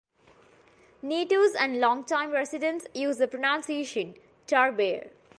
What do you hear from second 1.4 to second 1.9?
and